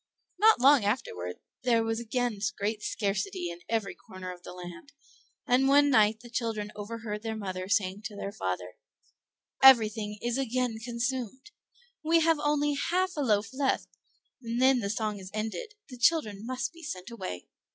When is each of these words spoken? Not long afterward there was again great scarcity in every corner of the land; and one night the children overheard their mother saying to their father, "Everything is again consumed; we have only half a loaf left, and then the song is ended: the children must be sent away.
Not 0.39 0.59
long 0.59 0.83
afterward 0.83 1.35
there 1.61 1.83
was 1.83 1.99
again 1.99 2.39
great 2.57 2.81
scarcity 2.81 3.51
in 3.51 3.59
every 3.69 3.93
corner 3.93 4.31
of 4.33 4.41
the 4.41 4.51
land; 4.51 4.93
and 5.45 5.67
one 5.67 5.91
night 5.91 6.21
the 6.21 6.29
children 6.31 6.71
overheard 6.75 7.21
their 7.21 7.35
mother 7.35 7.69
saying 7.69 8.01
to 8.05 8.15
their 8.15 8.31
father, 8.31 8.77
"Everything 9.61 10.17
is 10.19 10.39
again 10.39 10.79
consumed; 10.79 11.51
we 12.03 12.19
have 12.21 12.39
only 12.39 12.73
half 12.89 13.15
a 13.15 13.21
loaf 13.21 13.53
left, 13.53 13.89
and 14.41 14.59
then 14.59 14.79
the 14.79 14.89
song 14.89 15.19
is 15.19 15.29
ended: 15.35 15.75
the 15.89 15.99
children 15.99 16.47
must 16.47 16.73
be 16.73 16.81
sent 16.81 17.11
away. 17.11 17.45